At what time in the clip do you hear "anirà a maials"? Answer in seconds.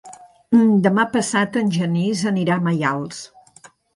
2.33-3.23